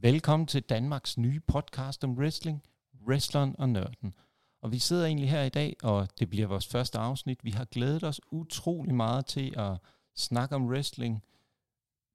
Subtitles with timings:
[0.00, 2.62] Velkommen til Danmarks nye podcast om wrestling,
[3.06, 4.14] wrestleren og nørden.
[4.62, 7.44] Og vi sidder egentlig her i dag, og det bliver vores første afsnit.
[7.44, 9.78] Vi har glædet os utrolig meget til at
[10.16, 11.22] snakke om wrestling,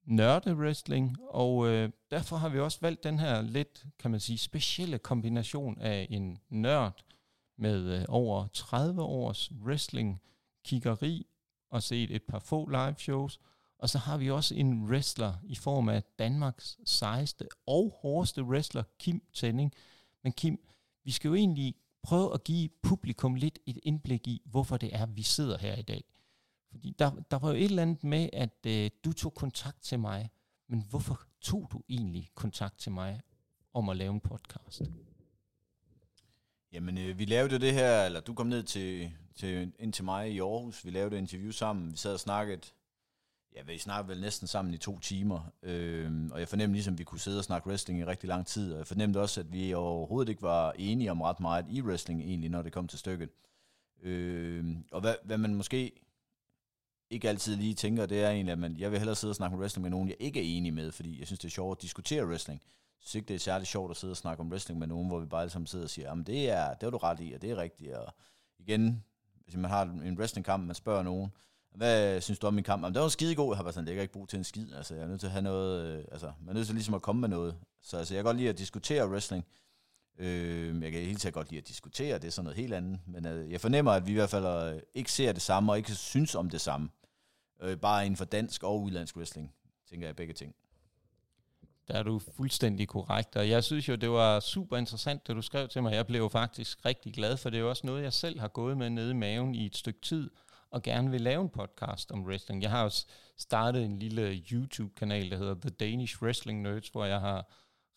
[0.04, 4.38] nørde wrestling, og øh, derfor har vi også valgt den her lidt, kan man sige,
[4.38, 7.04] specielle kombination af en nørd
[7.58, 10.20] med øh, over 30 års wrestling
[10.64, 11.26] kiggeri
[11.70, 13.40] og set et par få live shows,
[13.84, 18.82] og så har vi også en wrestler i form af Danmarks sejeste og hårdeste wrestler,
[18.98, 19.72] Kim Tænding.
[20.22, 20.58] Men Kim,
[21.04, 25.06] vi skal jo egentlig prøve at give publikum lidt et indblik i, hvorfor det er,
[25.06, 26.04] vi sidder her i dag.
[26.70, 29.98] Fordi der, der var jo et eller andet med, at øh, du tog kontakt til
[29.98, 30.30] mig,
[30.68, 33.20] men hvorfor tog du egentlig kontakt til mig
[33.74, 34.82] om at lave en podcast?
[36.72, 40.32] Jamen, øh, vi lavede det her, eller du kom ned til, til, ind til mig
[40.32, 42.60] i Aarhus, vi lavede et interview sammen, vi sad og snakkede
[43.54, 46.98] Ja, vi snakkede vel næsten sammen i to timer, øh, og jeg fornemte ligesom, at
[46.98, 49.52] vi kunne sidde og snakke wrestling i rigtig lang tid, og jeg fornemte også, at
[49.52, 52.98] vi overhovedet ikke var enige om ret meget i wrestling egentlig, når det kom til
[52.98, 53.30] stykket.
[54.02, 55.92] Øh, og hvad, hvad man måske
[57.10, 59.54] ikke altid lige tænker, det er egentlig, at man, jeg vil hellere sidde og snakke
[59.54, 61.78] om wrestling med nogen, jeg ikke er enig med, fordi jeg synes, det er sjovt
[61.78, 62.60] at diskutere wrestling.
[63.00, 65.08] Jeg synes ikke, det er særlig sjovt at sidde og snakke om wrestling med nogen,
[65.08, 67.20] hvor vi bare alle sammen sidder og siger, jamen det er, det er du ret
[67.20, 67.94] i, og det er rigtigt.
[67.94, 68.14] Og
[68.58, 69.04] igen,
[69.44, 71.30] hvis man har en wrestlingkamp, man spørger nogen,
[71.74, 72.82] hvad synes du om min kamp?
[72.82, 73.52] Jamen, det var skidegod.
[73.52, 74.72] Jeg har bare sådan, det ikke brug til en skid.
[74.74, 76.94] Altså, jeg er nødt til at have noget, øh, altså, man er nødt til ligesom
[76.94, 77.56] at komme med noget.
[77.82, 79.44] Så altså, jeg kan godt lide at diskutere wrestling.
[80.18, 83.00] Øh, jeg kan helt sikkert godt lide at diskutere, det er sådan noget helt andet.
[83.06, 85.78] Men øh, jeg fornemmer, at vi i hvert fald øh, ikke ser det samme, og
[85.78, 86.88] ikke synes om det samme.
[87.62, 89.54] Øh, bare inden for dansk og udlandsk wrestling,
[89.90, 90.54] tænker jeg begge ting.
[91.88, 95.42] Der er du fuldstændig korrekt, og jeg synes jo, det var super interessant, det du
[95.42, 95.94] skrev til mig.
[95.94, 98.48] Jeg blev jo faktisk rigtig glad, for det er jo også noget, jeg selv har
[98.48, 100.30] gået med nede i maven i et stykke tid,
[100.74, 102.62] og gerne vil lave en podcast om wrestling.
[102.62, 103.06] Jeg har også
[103.38, 107.50] startet en lille YouTube-kanal, der hedder The Danish Wrestling Nerds, hvor jeg har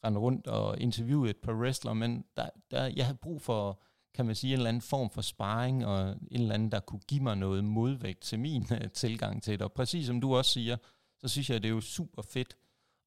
[0.05, 3.81] rendt rundt og interviewet et par wrestlere, men der, der, jeg har brug for,
[4.13, 6.99] kan man sige, en eller anden form for sparring, og en eller anden, der kunne
[7.07, 9.61] give mig noget modvægt til min uh, tilgang til det.
[9.61, 10.77] Og præcis som du også siger,
[11.19, 12.57] så synes jeg, det er jo super fedt,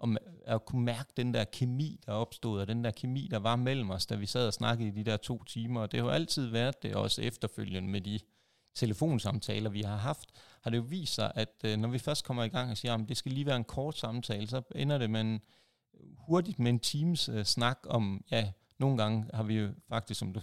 [0.03, 0.17] at, øh,
[0.47, 3.91] at kunne mærke den der kemi, der opstod, og den der kemi, der var mellem
[3.91, 5.81] os, da vi sad og snakkede i de der to timer.
[5.81, 8.19] Og det har jo altid været det, også efterfølgende med de
[8.75, 10.29] telefonsamtaler, vi har haft,
[10.63, 12.95] har det jo vist sig, at øh, når vi først kommer i gang og siger,
[12.95, 15.41] at det skal lige være en kort samtale, så ender det med en,
[16.19, 20.33] hurtigt med en teams øh, snak om, ja, nogle gange har vi jo faktisk, som
[20.33, 20.41] du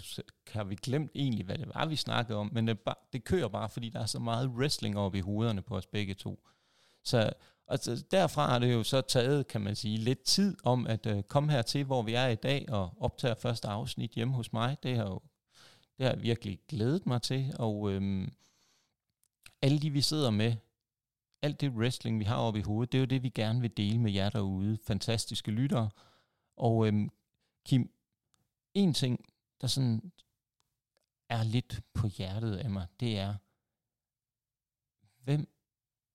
[0.52, 3.48] har vi glemt egentlig, hvad det var, vi snakkede om, men det, bare, det kører
[3.48, 6.48] bare, fordi der er så meget wrestling oppe i hovederne på os begge to.
[7.04, 7.34] Så
[7.68, 11.24] altså, derfra har det jo så taget, kan man sige, lidt tid om at øh,
[11.24, 14.78] komme hertil, hvor vi er i dag, og optage første afsnit hjemme hos mig.
[14.84, 15.22] Det har jo
[15.98, 18.32] det har jeg virkelig glædet mig til, og øhm,
[19.62, 20.56] alle de, vi sidder med,
[21.42, 23.78] alt det wrestling, vi har oppe i hovedet, det er jo det, vi gerne vil
[23.78, 25.90] dele med jer derude, fantastiske lyttere.
[26.58, 27.10] Og øhm,
[27.66, 27.92] Kim,
[28.74, 29.26] en ting,
[29.62, 30.12] der sådan
[31.30, 33.36] er lidt på hjertet af mig, det er,
[35.24, 35.50] hvem,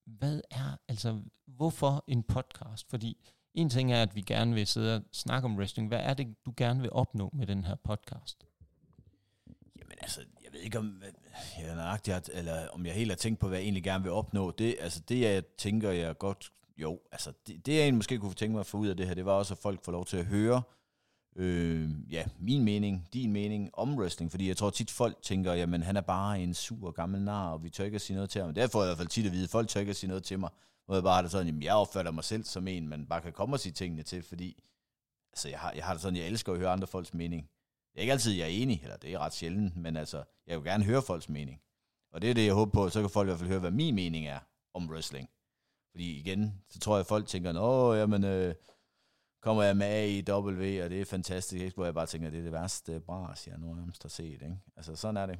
[0.04, 2.90] hvad er, altså, hvorfor en podcast?
[2.90, 5.88] Fordi en ting er, at vi gerne vil sidde og snakke om wrestling.
[5.88, 8.46] Hvad er det, du gerne vil opnå med den her podcast?
[9.76, 11.02] Jamen altså, jeg ved ikke om,
[11.58, 14.50] jeg er eller om jeg helt har tænkt på, hvad jeg egentlig gerne vil opnå.
[14.50, 18.34] Det, altså, det jeg tænker, jeg godt, jo, altså, det, det jeg egentlig måske kunne
[18.34, 20.06] tænke mig at få ud af det her, det var også, at folk får lov
[20.06, 20.62] til at høre,
[21.36, 25.82] øh, ja, min mening, din mening om wrestling, fordi jeg tror tit folk tænker, jamen
[25.82, 28.42] han er bare en sur gammel nar, og vi tør ikke at sige noget til
[28.42, 28.54] ham.
[28.54, 30.24] Det får jeg i hvert fald tit at vide, folk tør ikke at sige noget
[30.24, 30.50] til mig,
[30.86, 33.20] hvor jeg bare har det sådan, jamen jeg opfatter mig selv som en, man bare
[33.20, 34.62] kan komme og sige tingene til, fordi
[35.32, 37.48] altså, jeg, har, jeg har det sådan, jeg elsker at høre andre folks mening.
[37.92, 40.58] Det er ikke altid, jeg er enig, eller det er ret sjældent, men altså, jeg
[40.58, 41.60] vil gerne høre folks mening.
[42.12, 43.70] Og det er det, jeg håber på, så kan folk i hvert fald høre, hvad
[43.70, 44.38] min mening er
[44.74, 45.30] om wrestling.
[45.90, 48.54] Fordi igen, så tror jeg, at folk tænker, åh, jamen, øh,
[49.40, 51.74] kommer jeg med AEW, og det er fantastisk, ikke?
[51.74, 54.32] hvor jeg bare tænker, det er det værste bras, jeg nærmest har set.
[54.32, 54.58] Ikke?
[54.76, 55.38] Altså, sådan er det.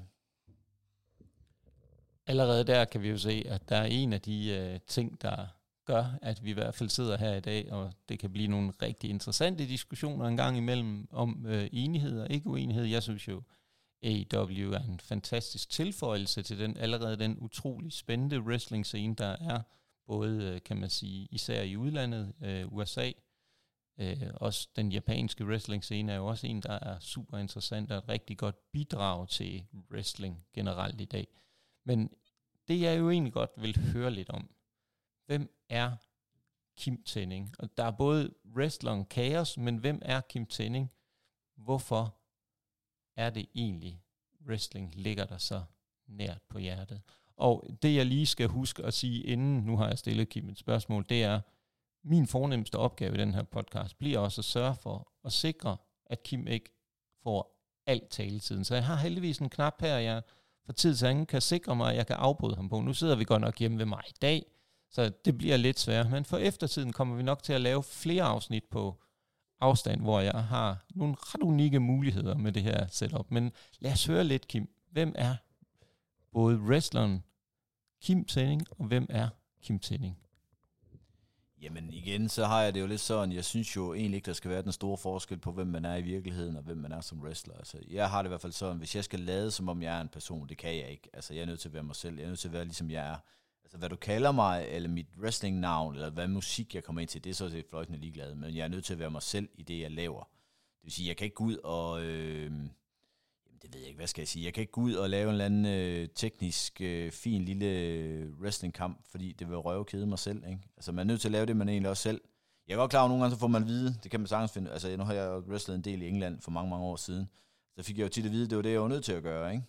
[2.26, 5.46] Allerede der kan vi jo se, at der er en af de øh, ting, der
[5.84, 8.72] gør, at vi i hvert fald sidder her i dag, og det kan blive nogle
[8.82, 12.84] rigtig interessante diskussioner en gang imellem om øh, enighed og ikke uenighed.
[12.84, 13.42] Jeg synes jo,
[14.02, 19.62] AEW er en fantastisk tilføjelse til den allerede den utrolig spændende wrestling scene, der er,
[20.06, 23.10] både øh, kan man sige, især i udlandet, øh, USA,
[23.98, 27.98] øh, også den japanske wrestling scene er jo også en, der er super interessant og
[27.98, 31.26] et rigtig godt bidrag til wrestling generelt i dag.
[31.84, 32.10] Men
[32.68, 34.50] det jeg jo egentlig godt vil høre lidt om,
[35.26, 35.96] hvem er
[36.76, 37.54] Kim Tæning?
[37.58, 40.92] Og der er både wrestleren Chaos, men hvem er Kim Tæning?
[41.56, 42.16] Hvorfor
[43.16, 44.02] er det egentlig,
[44.46, 45.62] wrestling ligger der så
[46.06, 47.02] nært på hjertet?
[47.36, 50.58] Og det jeg lige skal huske at sige inden, nu har jeg stillet Kim et
[50.58, 51.40] spørgsmål, det er,
[52.04, 55.76] min fornemmeste opgave i den her podcast bliver også at sørge for at sikre,
[56.06, 56.70] at Kim ikke
[57.22, 58.64] får alt taletiden.
[58.64, 60.22] Så jeg har heldigvis en knap her, jeg
[60.64, 62.80] for tid til anden kan sikre mig, at jeg kan afbryde ham på.
[62.80, 64.44] Nu sidder vi godt nok hjemme ved mig i dag,
[64.92, 66.10] så det bliver lidt svært.
[66.10, 69.02] Men for eftertiden kommer vi nok til at lave flere afsnit på
[69.60, 73.30] afstand, hvor jeg har nogle ret unikke muligheder med det her setup.
[73.30, 74.68] Men lad os høre lidt, Kim.
[74.90, 75.36] Hvem er
[76.32, 77.24] både wrestleren
[78.02, 79.28] Kim Tænding, og hvem er
[79.62, 80.18] Kim Tænding?
[81.62, 84.32] Jamen igen, så har jeg det jo lidt sådan, jeg synes jo egentlig ikke, der
[84.32, 87.00] skal være den store forskel på, hvem man er i virkeligheden, og hvem man er
[87.00, 87.54] som wrestler.
[87.54, 89.96] Altså, jeg har det i hvert fald sådan, hvis jeg skal lade, som om jeg
[89.96, 91.08] er en person, det kan jeg ikke.
[91.12, 92.64] Altså, jeg er nødt til at være mig selv, jeg er nødt til at være
[92.64, 93.16] ligesom jeg er.
[93.64, 97.24] Altså, hvad du kalder mig, eller mit wrestling-navn, eller hvad musik jeg kommer ind til,
[97.24, 98.34] det er så set fløjtende ligeglad.
[98.34, 100.22] Men jeg er nødt til at være mig selv i det, jeg laver.
[100.22, 102.04] Det vil sige, jeg kan ikke gå ud og...
[102.04, 102.50] Øh,
[103.62, 104.44] det ved jeg ikke, hvad skal jeg sige.
[104.44, 107.66] Jeg kan ikke gå ud og lave en eller anden øh, teknisk, øh, fin lille
[107.66, 110.44] øh, wrestlingkamp, fordi det vil røve kede mig selv.
[110.46, 110.58] Ikke?
[110.76, 112.20] Altså, man er nødt til at lave det, man egentlig også selv.
[112.68, 114.26] Jeg er godt klar, at nogle gange så får man at vide, det kan man
[114.26, 116.96] sagtens finde, altså nu har jeg wrestlet en del i England for mange, mange år
[116.96, 117.28] siden,
[117.76, 119.12] så fik jeg jo tit at vide, at det var det, jeg var nødt til
[119.12, 119.64] at gøre, ikke?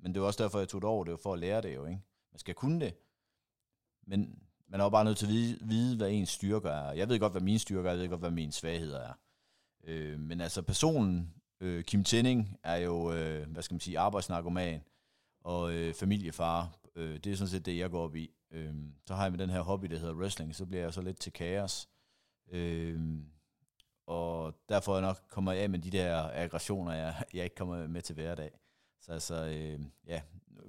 [0.00, 1.74] Men det var også derfor, jeg tog det over, det var for at lære det
[1.74, 2.00] jo, ikke?
[2.32, 2.94] Man skal kunne det.
[4.08, 4.38] Men
[4.68, 6.92] man er jo bare nødt til at vide, vide hvad ens styrker er.
[6.92, 9.12] Jeg ved godt, hvad mine styrker er, jeg ved godt, hvad mine svagheder er.
[9.84, 14.80] Øh, men altså personen, øh, Kim Tenning, er jo, øh, hvad skal man sige, arbejdsnarkoman
[15.40, 16.78] og øh, familiefar.
[16.94, 18.30] Øh, det er sådan set det, jeg går op i.
[18.50, 18.74] Øh,
[19.06, 21.20] så har jeg med den her hobby, der hedder wrestling, så bliver jeg så lidt
[21.20, 21.88] til kaos.
[22.50, 23.00] Øh,
[24.06, 27.86] og derfor er jeg nok kommer af med de der aggressioner, jeg, jeg ikke kommer
[27.86, 28.50] med til hverdag.
[29.00, 30.20] Så altså, øh, ja,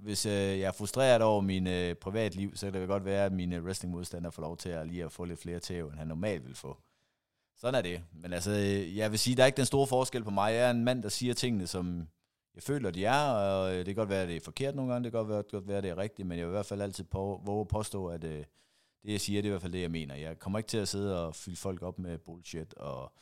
[0.02, 3.32] hvis øh, jeg er frustreret over min øh, privatliv, så kan det godt være, at
[3.32, 6.46] mine wrestling-modstandere får lov til at lige at få lidt flere tæv, end han normalt
[6.46, 6.78] vil få.
[7.58, 8.04] Sådan er det.
[8.12, 10.54] Men altså, øh, jeg vil sige, der er ikke den store forskel på mig.
[10.54, 12.08] Jeg er en mand, der siger tingene, som
[12.56, 14.92] jeg føler, de er, og øh, det kan godt være, at det er forkert nogle
[14.92, 16.56] gange, det kan godt være, godt være at det er rigtigt, men jeg vil i
[16.56, 18.46] hvert fald altid på, våge at påstå, at øh,
[19.04, 20.16] det, jeg siger, det er i hvert fald det, jeg mener.
[20.16, 23.14] Jeg kommer ikke til at sidde og fylde folk op med bullshit og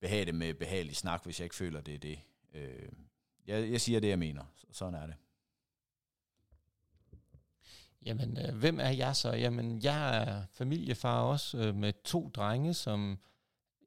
[0.00, 2.18] behage det med behagelig snak, hvis jeg ikke føler, det er det.
[2.54, 2.88] Øh,
[3.46, 4.44] jeg, jeg siger det, jeg mener.
[4.72, 5.14] Sådan er det.
[8.06, 9.32] Jamen, øh, hvem er jeg så?
[9.32, 13.18] Jamen, jeg er familiefar også øh, med to drenge, som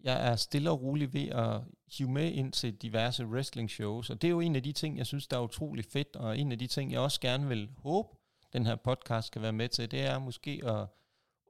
[0.04, 1.62] jeg er stille og rolig ved at
[1.98, 4.98] hive med ind til diverse wrestling shows, og det er jo en af de ting,
[4.98, 7.70] jeg synes, der er utrolig fedt, og en af de ting, jeg også gerne vil
[7.78, 8.10] håbe,
[8.54, 10.88] den her podcast kan være med til, det er måske at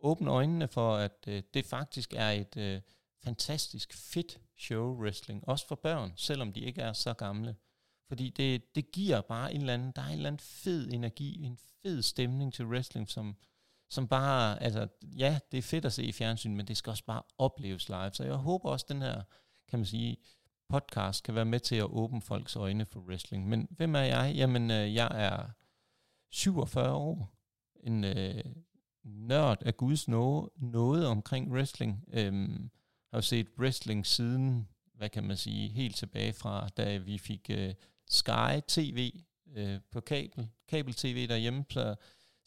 [0.02, 2.82] åbne øjnene for, at øh, det faktisk er et øh,
[3.24, 7.56] fantastisk fedt show wrestling, også for børn, selvom de ikke er så gamle.
[8.10, 11.44] Fordi det, det giver bare en eller anden, der er en eller anden fed energi,
[11.44, 13.36] en fed stemning til wrestling, som,
[13.90, 17.06] som bare, altså, ja, det er fedt at se i fjernsyn, men det skal også
[17.06, 18.14] bare opleves live.
[18.14, 19.22] Så jeg håber også, den her,
[19.68, 20.18] kan man sige,
[20.70, 23.50] podcast kan være med til at åbne folks øjne for wrestling.
[23.50, 24.34] Men hvem er jeg?
[24.36, 25.50] Jamen, øh, jeg er
[26.32, 27.34] 47 år,
[27.84, 28.44] en øh,
[29.04, 32.04] nørd af Guds nåde, noget omkring wrestling.
[32.14, 32.70] Øhm,
[33.12, 37.50] har jo set wrestling siden, hvad kan man sige, helt tilbage fra, da vi fik
[37.50, 37.74] øh,
[38.10, 39.12] Sky TV
[39.56, 41.96] øh, på kabel, kabel-tv derhjemme, så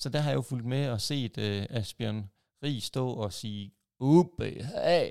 [0.03, 2.31] så der har jeg jo fulgt med og set øh, Asbjørn
[2.63, 5.11] Rig stå og sige, hey,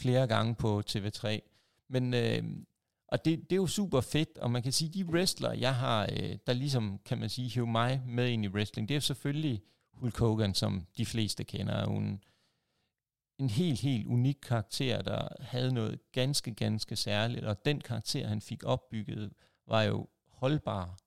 [0.00, 1.38] flere gange på TV3.
[1.88, 2.42] Men, øh,
[3.08, 6.08] og det, det er jo super fedt, og man kan sige, de wrestler, jeg har,
[6.12, 9.62] øh, der ligesom, kan man sige, hive mig med ind i wrestling, det er selvfølgelig
[9.92, 12.24] Hulk Hogan, som de fleste kender, er en,
[13.38, 18.40] en helt, helt unik karakter, der havde noget ganske, ganske særligt, og den karakter, han
[18.40, 19.32] fik opbygget,
[19.68, 20.98] var jo holdbar,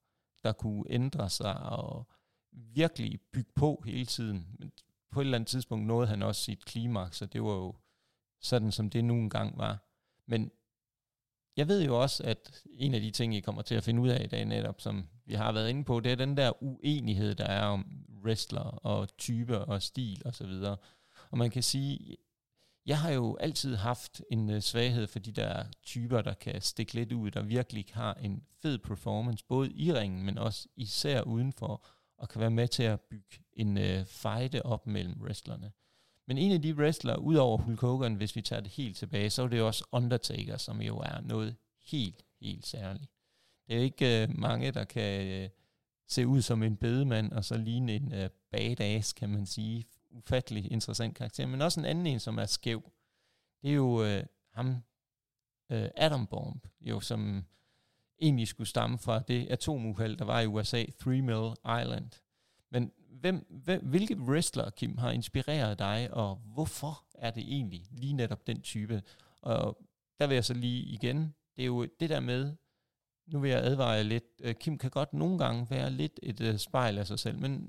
[0.42, 2.08] der kunne ændre sig, og
[2.52, 4.56] virkelig bygge på hele tiden.
[4.58, 4.72] Men
[5.10, 7.76] på et eller andet tidspunkt nåede han også sit klimaks, og det var jo
[8.40, 9.78] sådan, som det nu engang var.
[10.26, 10.50] Men
[11.56, 14.08] jeg ved jo også, at en af de ting, I kommer til at finde ud
[14.08, 17.34] af i dag netop, som vi har været inde på, det er den der uenighed,
[17.34, 20.76] der er om wrestler og typer og stil og så videre.
[21.30, 22.16] Og man kan sige,
[22.86, 26.94] jeg har jo altid haft en øh, svaghed for de der typer, der kan stikke
[26.94, 31.86] lidt ud, der virkelig har en fed performance, både i ringen, men også især udenfor,
[32.18, 35.72] og kan være med til at bygge en øh, fejde op mellem wrestlerne.
[36.26, 39.42] Men en af de wrestlere, udover Hulk Hogan, hvis vi tager det helt tilbage, så
[39.42, 43.10] er det også Undertaker, som jo er noget helt, helt særligt.
[43.66, 45.48] Det er jo ikke øh, mange, der kan øh,
[46.08, 49.84] se ud som en bedemand, og så ligne en øh, badass, kan man sige.
[50.12, 52.92] Ufattelig interessant karakter, men også en anden en, som er skæv.
[53.62, 54.76] Det er jo øh, ham,
[55.70, 57.44] øh, Adam Bomb, jo, som
[58.20, 61.52] egentlig skulle stamme fra det atomuheld, der var i USA, Three Mill
[61.82, 62.10] Island.
[62.70, 68.12] Men hvem, hvem, hvilke wrestler, Kim, har inspireret dig, og hvorfor er det egentlig lige
[68.12, 69.02] netop den type?
[69.40, 69.78] Og
[70.18, 72.56] der vil jeg så lige igen, det er jo det der med,
[73.26, 74.24] nu vil jeg advare jer lidt.
[74.40, 77.68] Øh, Kim kan godt nogle gange være lidt et øh, spejl af sig selv, men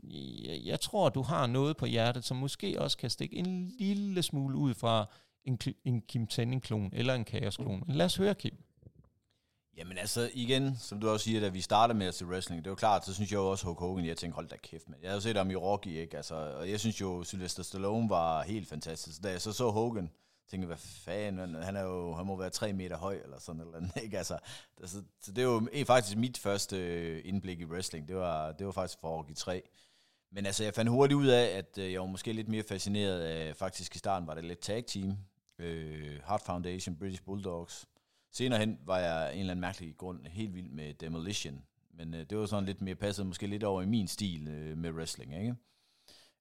[0.65, 4.57] jeg, tror, du har noget på hjertet, som måske også kan stikke en lille smule
[4.57, 5.05] ud fra
[5.43, 7.83] en, en Kim Tenning-klon eller en Chaos-klon.
[7.87, 8.53] Lad os høre, Kim.
[9.77, 12.69] Jamen altså, igen, som du også siger, da vi startede med at se wrestling, det
[12.69, 14.99] var klart, så synes jeg jo også, Hulk Hogan, jeg tænkte, hold da kæft, men
[15.01, 16.17] Jeg har jo set ham i Rocky, ikke?
[16.17, 19.23] Altså, og jeg synes jo, Sylvester Stallone var helt fantastisk.
[19.23, 20.09] Da jeg så så Hogan,
[20.49, 23.77] tænker, hvad fanden, han, er jo, han må være tre meter høj, eller sådan eller
[23.77, 24.17] andet, ikke?
[24.17, 24.37] Altså,
[24.85, 28.65] så, så det er jo faktisk mit første øh, indblik i wrestling, det var, det
[28.65, 29.61] var faktisk for Rocky 3.
[30.31, 33.21] Men altså, jeg fandt hurtigt ud af, at øh, jeg var måske lidt mere fascineret
[33.21, 35.17] af, faktisk i starten var det lidt tag team,
[35.59, 37.87] øh, Heart Foundation, British Bulldogs,
[38.35, 42.25] Senere hen var jeg en eller anden mærkelig grund helt vild med Demolition, men øh,
[42.29, 45.35] det var sådan lidt mere passet måske lidt over i min stil øh, med wrestling,
[45.37, 45.55] ikke?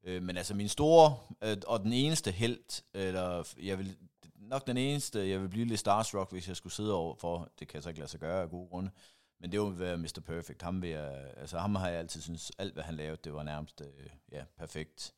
[0.04, 3.96] Øh, men altså min store øh, og den eneste held, eller jeg vil
[4.36, 7.68] nok den eneste, jeg vil blive lidt starstruck, hvis jeg skulle sidde over for, det
[7.68, 8.90] kan jeg så ikke lade sig gøre af gode grunde,
[9.40, 10.20] men det var være Mr.
[10.26, 10.62] Perfect.
[10.62, 13.42] Ham, vil jeg, altså, ham har jeg altid synes alt hvad han lavede, det var
[13.42, 15.14] nærmest øh, ja, perfekt.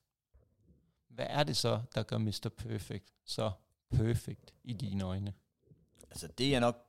[1.08, 2.50] Hvad er det så, der gør Mr.
[2.56, 3.50] Perfect så
[3.90, 5.34] perfect i dine øjne?
[6.14, 6.86] altså det jeg nok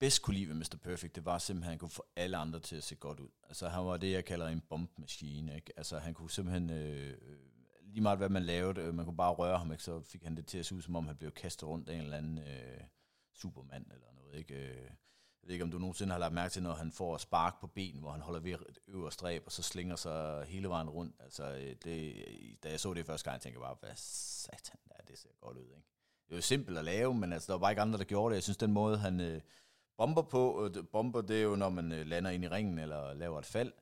[0.00, 0.76] bedst kunne lide ved Mr.
[0.82, 3.28] Perfect, det var simpelthen, at han kunne få alle andre til at se godt ud.
[3.48, 5.54] Altså han var det, jeg kalder en bombmaskine.
[5.56, 5.72] Ikke?
[5.76, 7.16] Altså han kunne simpelthen, øh,
[7.82, 9.84] lige meget hvad man lavede, øh, man kunne bare røre ham, ikke?
[9.84, 11.94] så fik han det til at se ud, som om han blev kastet rundt af
[11.94, 12.80] en eller anden øh,
[13.34, 14.38] supermand eller noget.
[14.38, 14.54] Ikke?
[14.54, 14.84] Øh,
[15.42, 17.66] jeg ved ikke, om du nogensinde har lagt mærke til, når han får spark på
[17.66, 21.16] ben, hvor han holder ved et øvre stræb, og så slinger sig hele vejen rundt.
[21.20, 22.14] Altså, øh, det,
[22.62, 25.56] da jeg så det første gang, tænkte jeg bare, hvad satan, der, det ser godt
[25.56, 25.88] ud, ikke?
[26.26, 28.30] det er jo simpelt at lave, men altså, der var bare ikke andre, der gjorde
[28.30, 28.34] det.
[28.34, 29.40] Jeg synes, den måde, han øh,
[30.00, 33.14] bomber på, øh, bomber, det er jo, når man øh, lander ind i ringen eller
[33.14, 33.72] laver et fald.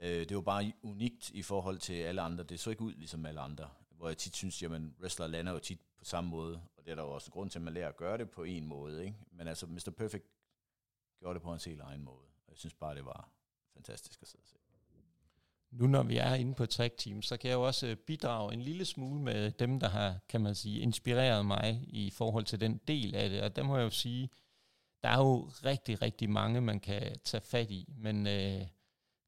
[0.00, 2.44] Øh, det er jo bare unikt i forhold til alle andre.
[2.44, 3.68] Det så ikke ud ligesom alle andre.
[3.90, 4.70] Hvor jeg tit synes, at
[5.02, 6.60] wrestler lander jo tit på samme måde.
[6.76, 8.44] Og det er der jo også grund til, at man lærer at gøre det på
[8.44, 9.04] en måde.
[9.04, 9.16] Ikke?
[9.32, 9.90] Men altså, Mr.
[9.96, 10.24] Perfect
[11.18, 12.26] gjorde det på en helt egen måde.
[12.46, 13.28] Og jeg synes bare, det var
[13.74, 14.56] fantastisk at sidde og se.
[15.70, 18.62] Nu når vi er inde på track team, så kan jeg jo også bidrage en
[18.62, 22.80] lille smule med dem, der har, kan man sige, inspireret mig i forhold til den
[22.88, 23.42] del af det.
[23.42, 24.30] Og der må jeg jo sige,
[25.02, 27.94] der er jo rigtig, rigtig mange, man kan tage fat i.
[27.96, 28.66] Men øh,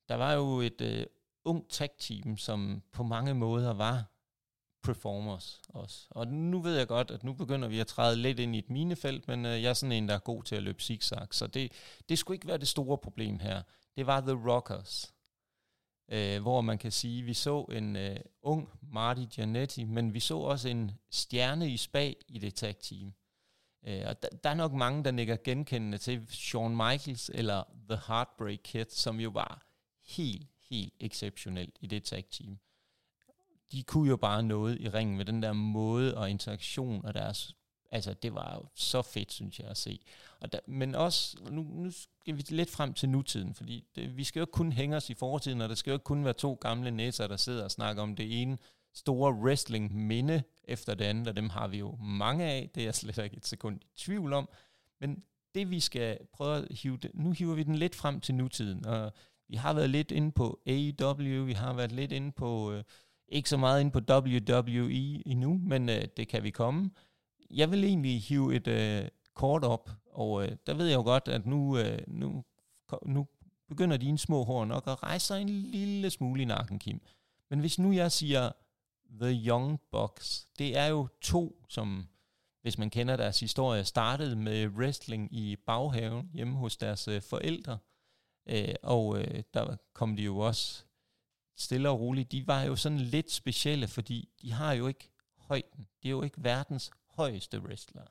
[0.08, 1.06] der var jo et øh,
[1.44, 4.04] ung tag team, som på mange måder var
[4.82, 6.06] performers også.
[6.10, 8.70] Og nu ved jeg godt, at nu begynder vi at træde lidt ind i et
[8.70, 11.46] minefelt, men øh, jeg er sådan en, der er god til at løbe zigzag, så
[11.46, 11.72] det,
[12.08, 13.62] det skulle ikke være det store problem her.
[13.96, 15.12] Det var The Rockers
[16.12, 20.20] øh, hvor man kan sige, at vi så en øh, ung Marty Giannetti, men vi
[20.20, 23.12] så også en stjerne i spag i det tag team.
[23.86, 28.00] Øh, og der, der er nok mange, der nikker genkendende til Shawn Michaels eller The
[28.08, 29.66] Heartbreak Kid, som jo var
[30.06, 32.58] helt, helt exceptionelt i det tag team.
[33.72, 37.54] De kunne jo bare noget i ringen med den der måde og interaktion og deres
[37.94, 40.00] Altså, det var jo så fedt, synes jeg, at se.
[40.40, 44.24] Og der, men også, nu, nu skal vi lidt frem til nutiden, fordi det, vi
[44.24, 46.32] skal jo ikke kun hænge os i fortiden, og der skal jo ikke kun være
[46.32, 48.58] to gamle næser, der sidder og snakker om det ene
[48.94, 52.94] store wrestling-minde efter det andet, og dem har vi jo mange af, det er jeg
[52.94, 54.48] slet ikke et sekund i tvivl om.
[55.00, 55.22] Men
[55.54, 58.86] det vi skal prøve at hive, det, nu hiver vi den lidt frem til nutiden,
[58.86, 59.12] og
[59.48, 62.84] vi har været lidt inde på AEW, vi har været lidt inde på, øh,
[63.28, 66.90] ikke så meget inde på WWE endnu, men øh, det kan vi komme
[67.52, 71.28] jeg vil egentlig hive et øh, kort op, og øh, der ved jeg jo godt,
[71.28, 72.44] at nu, øh, nu,
[73.06, 73.26] nu
[73.68, 77.00] begynder dine små hår nok at rejse sig en lille smule i nakken, Kim.
[77.50, 78.50] Men hvis nu jeg siger
[79.20, 82.08] The Young Bucks, det er jo to, som
[82.62, 87.78] hvis man kender deres historie, startede med wrestling i baghaven hjemme hos deres øh, forældre.
[88.46, 90.84] Øh, og øh, der kom de jo også
[91.56, 92.32] stille og roligt.
[92.32, 95.86] De var jo sådan lidt specielle, fordi de har jo ikke højden.
[96.02, 98.04] De er jo ikke verdens højeste wrestler.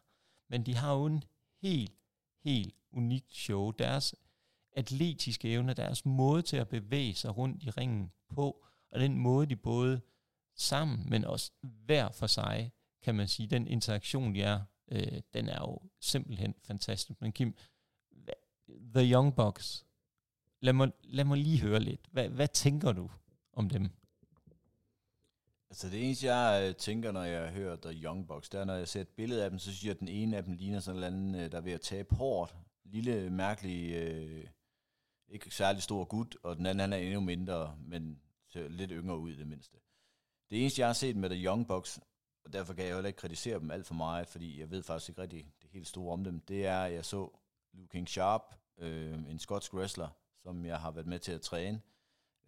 [0.49, 1.23] Men de har jo en
[1.61, 1.93] helt,
[2.43, 3.71] helt unikt show.
[3.71, 4.15] Deres
[4.75, 9.45] atletiske evne, deres måde til at bevæge sig rundt i ringen på, og den måde,
[9.45, 10.01] de både
[10.61, 12.71] sammen, men også hver for sig,
[13.03, 17.21] kan man sige, den interaktion, de er, øh, den er jo simpelthen fantastisk.
[17.21, 17.55] Men Kim,
[18.95, 19.85] The Young Bucks,
[20.61, 22.07] lad mig, lad mig lige høre lidt.
[22.11, 23.09] Hvad, hvad tænker du
[23.53, 23.89] om dem?
[25.69, 28.75] Altså det eneste, jeg øh, tænker, når jeg hører The Young Bucks, det er, når
[28.75, 30.79] jeg ser et billede af dem, så synes jeg, at den ene af dem ligner
[30.79, 32.55] sådan en anden, øh, der er ved at tabe hårdt.
[32.83, 34.47] Lille, mærkelig, øh,
[35.27, 39.17] ikke særlig stor gut, og den anden, han er endnu mindre, men ser lidt yngre
[39.17, 39.77] ud i det mindste.
[40.51, 41.99] Det eneste, jeg har set med The Young Bucks,
[42.45, 45.09] og derfor kan jeg heller ikke kritisere dem alt for meget, fordi jeg ved faktisk
[45.09, 47.29] ikke rigtig det helt store om dem, det er, at jeg så
[47.73, 48.41] Luke King Sharp,
[48.77, 50.09] øh, en skotsk wrestler,
[50.43, 51.81] som jeg har været med til at træne,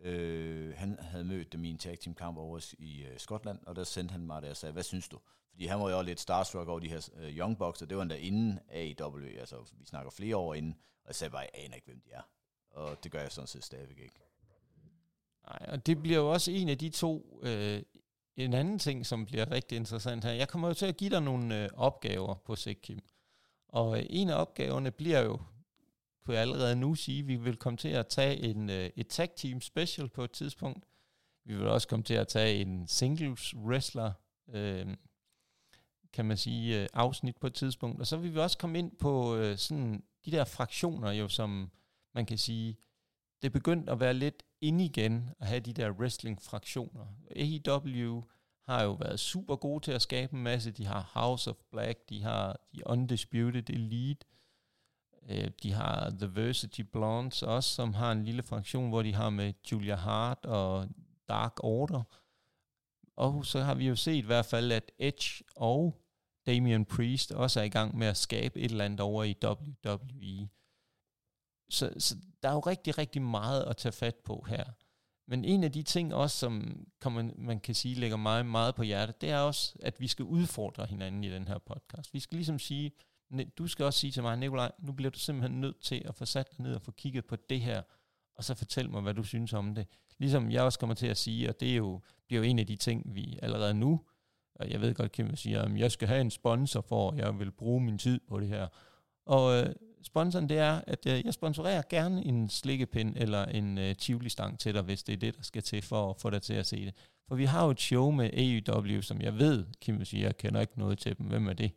[0.03, 3.75] Øh, han havde mødt dem i en tag team kamp over i øh, Skotland, og
[3.75, 5.19] der sendte han mig der og sagde, hvad synes du?
[5.49, 8.03] Fordi han var jo lidt starstruck over de her øh, Young Bucks, og det var
[8.03, 11.75] endda inden AEW, altså vi snakker flere år inden, og jeg sagde bare, jeg aner
[11.75, 12.21] ikke, hvem de er.
[12.71, 14.19] Og det gør jeg sådan set stadigvæk ikke.
[15.47, 17.83] Nej, og det bliver jo også en af de to, øh,
[18.37, 20.31] en anden ting, som bliver rigtig interessant her.
[20.31, 22.99] Jeg kommer jo til at give dig nogle øh, opgaver på Sikkim.
[23.67, 25.39] Og øh, en af opgaverne bliver jo,
[26.25, 29.29] kunne jeg allerede nu sige, vi vil komme til at tage en, øh, et tag
[29.35, 30.85] team special på et tidspunkt.
[31.45, 34.11] Vi vil også komme til at tage en singles wrestler,
[34.49, 34.87] øh,
[36.13, 37.99] kan man sige, øh, afsnit på et tidspunkt.
[37.99, 41.71] Og så vil vi også komme ind på øh, sådan de der fraktioner jo, som
[42.13, 42.77] man kan sige,
[43.41, 47.05] det er begyndt at være lidt ind igen at have de der wrestling-fraktioner.
[47.35, 48.23] AEW
[48.65, 50.71] har jo været super gode til at skabe en masse.
[50.71, 54.25] De har House of Black, de har The Undisputed Elite,
[55.29, 59.29] øh, de har The Varsity Blondes også, som har en lille fraktion, hvor de har
[59.29, 60.87] med Julia Hart og
[61.29, 62.03] Dark Order.
[63.15, 66.03] Og så har vi jo set i hvert fald, at Edge og
[66.45, 70.49] Damian Priest også er i gang med at skabe et eller andet over i WWE.
[71.73, 74.63] Så, så der er jo rigtig, rigtig meget at tage fat på her.
[75.27, 78.75] Men en af de ting også, som kan man, man kan sige ligger meget, meget
[78.75, 82.13] på hjertet, det er også, at vi skal udfordre hinanden i den her podcast.
[82.13, 82.91] Vi skal ligesom sige,
[83.57, 86.25] du skal også sige til mig, Nikolaj, nu bliver du simpelthen nødt til at få
[86.25, 87.81] sat dig ned og få kigget på det her,
[88.35, 89.87] og så fortæl mig, hvad du synes om det.
[90.17, 92.67] Ligesom jeg også kommer til at sige, og det er jo, bliver jo en af
[92.67, 94.01] de ting, vi allerede nu,
[94.55, 97.39] og jeg ved godt, Kim siger, at jeg skal have en sponsor for, at jeg
[97.39, 98.67] vil bruge min tid på det her.
[99.25, 103.95] Og øh, sponsoren, det er, at jeg, jeg sponsorerer gerne en slikkepind eller en øh,
[103.95, 106.53] tivoli-stang til dig, hvis det er det, der skal til for at få dig til
[106.53, 106.93] at se det.
[107.27, 110.37] For vi har jo et show med AEW, som jeg ved, Kim vil sige, jeg
[110.37, 111.25] kender ikke noget til dem.
[111.25, 111.71] Hvem er det?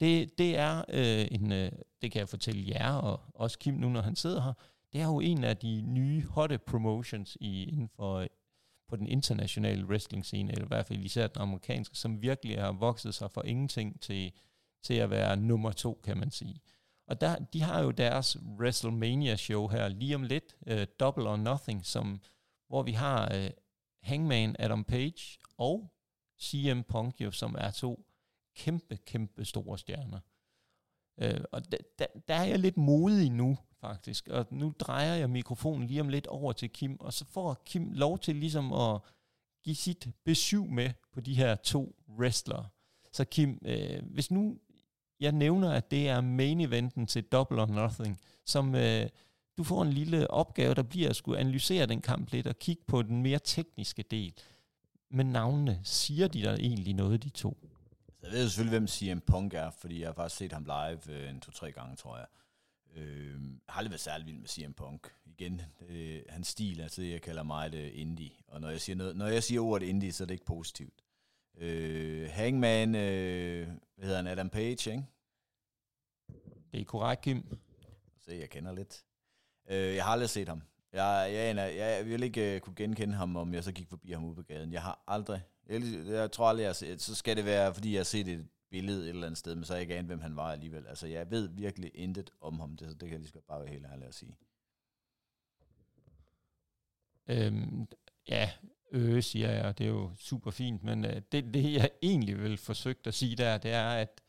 [0.00, 3.88] Det, det er øh, en, øh, det kan jeg fortælle jer, og også Kim nu,
[3.88, 4.52] når han sidder her,
[4.92, 8.26] det er jo en af de nye hotte promotions i, inden for øh,
[8.88, 12.72] på den internationale wrestling scene, eller i hvert fald især den amerikanske, som virkelig har
[12.72, 14.32] vokset sig fra ingenting til,
[14.82, 16.60] til at være nummer to, kan man sige.
[17.06, 21.86] Og der, de har jo deres WrestleMania-show her lige om lidt, uh, Double or Nothing,
[21.86, 22.20] som,
[22.68, 23.50] hvor vi har uh,
[24.02, 25.92] Hangman Adam Page og
[26.42, 28.06] CM Punk, jo, som er to
[28.56, 30.20] kæmpe, kæmpe store stjerner.
[31.22, 34.28] Uh, og da, da, der er jeg lidt modig nu, faktisk.
[34.28, 37.92] Og nu drejer jeg mikrofonen lige om lidt over til Kim, og så får Kim
[37.92, 39.00] lov til ligesom at
[39.64, 42.68] give sit besøg med på de her to wrestlere.
[43.12, 44.58] Så Kim, øh, hvis nu
[45.20, 49.08] jeg nævner, at det er main eventen til Double or Nothing, som øh,
[49.56, 52.82] du får en lille opgave, der bliver at skulle analysere den kamp lidt og kigge
[52.86, 54.34] på den mere tekniske del.
[55.10, 57.56] Men navnene, siger de der egentlig noget, de to?
[58.22, 61.30] Jeg ved selvfølgelig, hvem CM Punk er, fordi jeg har faktisk set ham live øh,
[61.30, 62.26] en to-tre gange, tror jeg.
[62.96, 65.12] Øh, har aldrig været særlig vild med CM Punk.
[65.26, 68.30] Igen, øh, hans stil er det, jeg kalder mig det øh, indie.
[68.48, 71.03] Og når jeg siger, noget, når jeg siger ordet indie, så er det ikke positivt.
[71.56, 75.04] Øh, Hangman, øh, hvad hedder han, Adam Page, ikke?
[76.72, 77.58] Det er korrekt, Kim.
[78.18, 79.04] Se, jeg kender lidt.
[79.70, 80.62] Øh, jeg har aldrig set ham.
[80.92, 84.12] Jeg, jeg, jeg, jeg vil ikke uh, kunne genkende ham, om jeg så gik forbi
[84.12, 84.72] ham ude på gaden.
[84.72, 87.98] Jeg har aldrig, jeg, jeg tror aldrig, jeg set, så skal det være, fordi jeg
[87.98, 90.20] har set et billede et eller andet sted, men så er jeg ikke anet, hvem
[90.20, 90.86] han var alligevel.
[90.86, 93.60] Altså, jeg ved virkelig intet om ham, det, så det kan jeg lige så bare
[93.60, 94.36] være helt ærlig at sige.
[97.26, 97.86] Øhm,
[98.28, 98.50] ja,
[98.94, 102.56] øh, siger jeg, det er jo super fint, men øh, det, det jeg egentlig vil
[102.56, 104.20] forsøge at sige der, det er, at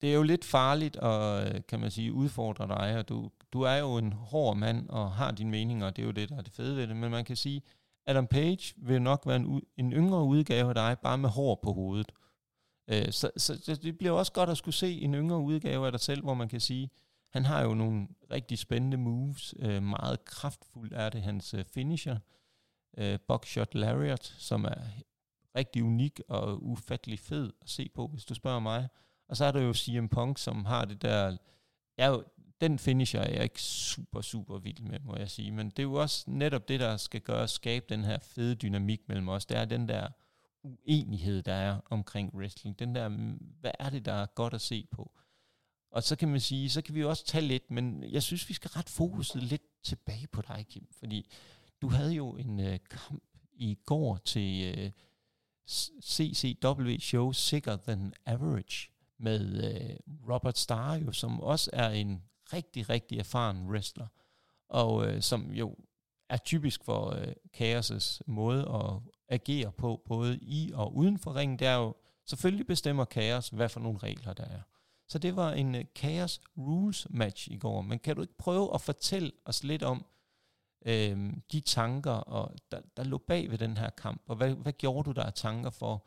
[0.00, 3.60] det er jo lidt farligt at, øh, kan man sige, udfordre dig, og du, du
[3.62, 6.36] er jo en hård mand og har dine meninger, og det er jo det, der
[6.36, 7.62] er det fede ved det, men man kan sige,
[8.06, 11.72] Adam Page vil nok være en, en yngre udgave af dig, bare med hår på
[11.72, 12.12] hovedet.
[12.88, 16.00] Øh, så, så, det bliver også godt at skulle se en yngre udgave af dig
[16.00, 16.90] selv, hvor man kan sige,
[17.32, 19.54] han har jo nogle rigtig spændende moves.
[19.58, 22.14] Øh, meget kraftfuldt er det hans øh, finisher.
[22.14, 22.35] Øh,
[22.96, 24.80] Øh, Buckshot Lariat, som er
[25.56, 28.88] rigtig unik og ufattelig fed at se på, hvis du spørger mig.
[29.28, 31.36] Og så er der jo CM Punk, som har det der...
[31.98, 32.24] Jeg jo,
[32.60, 35.50] den finisher er jeg ikke super, super vild med, må jeg sige.
[35.50, 39.08] Men det er jo også netop det, der skal gøre skabe den her fede dynamik
[39.08, 39.46] mellem os.
[39.46, 40.08] Det er den der
[40.62, 42.78] uenighed, der er omkring wrestling.
[42.78, 45.12] Den der, mm, hvad er det, der er godt at se på?
[45.90, 48.48] Og så kan man sige, så kan vi jo også tage lidt, men jeg synes,
[48.48, 51.30] vi skal ret fokuset lidt tilbage på dig, Kim, fordi
[51.86, 53.22] du havde jo en øh, kamp
[53.52, 54.90] i går til øh,
[56.02, 59.96] CCW show Sicker Than Average med øh,
[60.28, 62.22] Robert Starr, jo, som også er en
[62.52, 64.06] rigtig, rigtig erfaren wrestler,
[64.68, 65.76] og øh, som jo
[66.28, 71.58] er typisk for øh, Chaos' måde at agere på, både i og uden for ringen.
[71.58, 71.94] Det er jo,
[72.24, 74.60] selvfølgelig bestemmer Chaos, hvad for nogle regler der er.
[75.08, 77.82] Så det var en øh, Chaos Rules match i går.
[77.82, 80.04] Men kan du ikke prøve at fortælle os lidt om,
[80.86, 84.72] øh, de tanker, og der, der lå bag ved den her kamp, og hvad, hvad
[84.72, 86.06] gjorde du der af tanker for,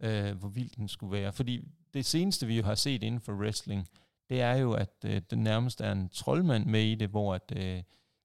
[0.00, 1.32] øh, hvor vild den skulle være?
[1.32, 1.60] Fordi
[1.94, 3.88] det seneste, vi jo har set inden for wrestling,
[4.28, 7.52] det er jo, at øh, den nærmest er en troldmand med i det, hvor at,
[7.56, 7.82] øh,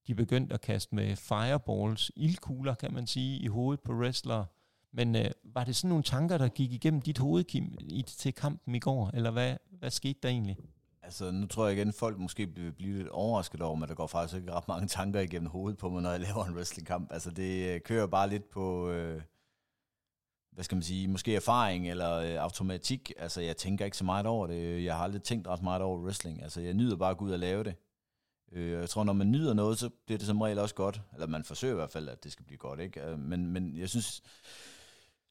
[0.07, 4.45] de begyndte at kaste med fireballs, ildkugler kan man sige, i hovedet på wrestlere.
[4.91, 8.33] Men øh, var det sådan nogle tanker, der gik igennem dit hoved, Kim, i, til
[8.33, 10.57] kampen i går, eller hvad, hvad skete der egentlig?
[11.09, 14.07] Altså, nu tror jeg igen, folk måske bliver, blive lidt overrasket over, men der går
[14.07, 17.11] faktisk ikke ret mange tanker igennem hovedet på mig, når jeg laver en wrestlingkamp.
[17.11, 19.21] Altså, det øh, kører bare lidt på, øh,
[20.51, 23.11] hvad skal man sige, måske erfaring eller øh, automatik.
[23.17, 24.83] Altså, jeg tænker ikke så meget over det.
[24.83, 26.43] Jeg har aldrig tænkt ret meget over wrestling.
[26.43, 27.75] Altså, jeg nyder bare at gå ud og lave det.
[28.51, 31.01] Øh, jeg tror, når man nyder noget, så bliver det som regel også godt.
[31.13, 33.01] Eller man forsøger i hvert fald, at det skal blive godt, ikke?
[33.01, 34.21] Øh, men, men jeg synes...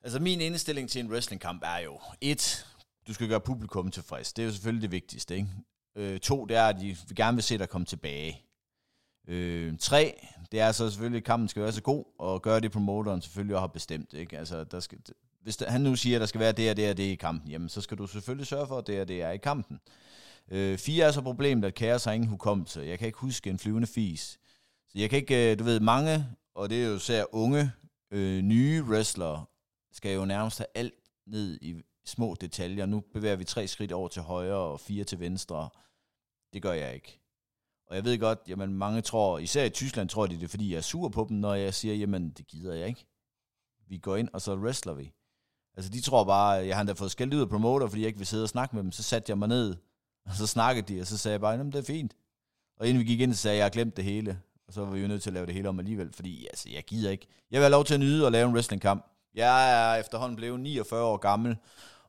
[0.02, 2.66] Altså, min indstilling til en wrestlingkamp er jo, et,
[3.08, 4.32] du skal gøre publikum tilfreds.
[4.32, 5.48] Det er jo selvfølgelig det vigtigste, ikke?
[5.96, 8.42] Øh, to, det er, at de gerne vil se dig komme tilbage.
[9.28, 10.20] Øh, tre,
[10.52, 13.56] det er så selvfølgelig, at kampen skal være så god, og gøre det promoteren selvfølgelig
[13.56, 14.12] også har bestemt.
[14.12, 14.38] Ikke?
[14.38, 14.98] Altså, der skal,
[15.42, 17.14] hvis der, han nu siger, at der skal være det og det og det i
[17.14, 19.80] kampen, jamen så skal du selvfølgelig sørge for, at det og det er i kampen.
[20.50, 22.80] Øh, fire er så problemet, at kaos har ingen hukommelse.
[22.80, 24.38] Jeg kan ikke huske en flyvende fis.
[24.88, 27.72] Så jeg kan ikke, øh, du ved, mange, og det er jo især unge,
[28.10, 29.44] øh, nye wrestlere,
[29.92, 30.94] skal jo nærmest have alt
[31.26, 31.74] ned i
[32.08, 32.86] små detaljer.
[32.86, 35.68] Nu bevæger vi tre skridt over til højre og fire til venstre.
[36.52, 37.20] Det gør jeg ikke.
[37.86, 40.70] Og jeg ved godt, jamen mange tror, især i Tyskland tror de det, er, fordi
[40.70, 43.06] jeg er sur på dem, når jeg siger, jamen det gider jeg ikke.
[43.88, 45.12] Vi går ind, og så wrestler vi.
[45.76, 48.18] Altså de tror bare, jeg har endda fået skældt ud af promoter, fordi jeg ikke
[48.18, 48.92] vil sidde og snakke med dem.
[48.92, 49.76] Så satte jeg mig ned,
[50.24, 52.16] og så snakkede de, og så sagde jeg bare, jamen det er fint.
[52.76, 54.40] Og inden vi gik ind, så sagde jeg, jeg har glemt det hele.
[54.66, 56.68] Og så var vi jo nødt til at lave det hele om alligevel, fordi altså,
[56.70, 57.26] jeg gider ikke.
[57.50, 59.06] Jeg vil have lov til at nyde og lave en wrestlingkamp.
[59.34, 61.56] Jeg er efterhånden blevet 49 år gammel,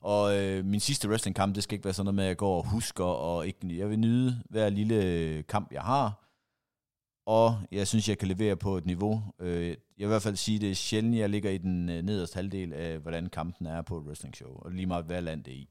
[0.02, 2.58] og øh, min sidste wrestlingkamp, det skal ikke være sådan noget med, at jeg går
[2.58, 6.26] og husker, og ikke, jeg vil nyde hver lille øh, kamp, jeg har.
[7.26, 9.24] Og jeg synes, jeg kan levere på et niveau.
[9.40, 12.02] Øh, jeg vil i hvert fald sige, det er sjældent, jeg ligger i den øh,
[12.02, 15.44] nederste halvdel af, hvordan kampen er på et wrestling show, og lige meget hvad land
[15.44, 15.70] det er i.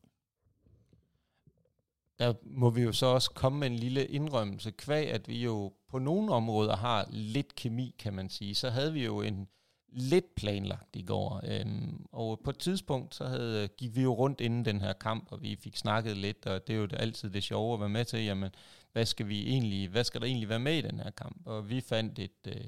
[2.19, 4.71] Der må vi jo så også komme med en lille indrømmelse.
[4.71, 8.55] Kvæg, at vi jo på nogle områder har lidt kemi, kan man sige.
[8.55, 9.49] Så havde vi jo en
[9.91, 11.41] lidt planlagt i går.
[11.45, 14.93] Øhm, og på et tidspunkt, så havde, øh, gik vi jo rundt inden den her
[14.93, 17.89] kamp, og vi fik snakket lidt, og det er jo altid det sjove at være
[17.89, 18.51] med til, jamen,
[18.93, 21.43] hvad skal, vi egentlig, hvad skal der egentlig være med i den her kamp?
[21.47, 22.65] Og vi fandt et øh,